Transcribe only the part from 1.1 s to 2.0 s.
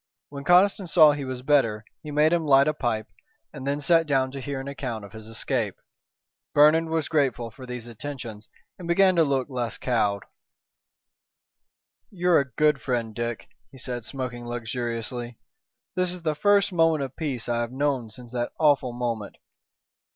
he was better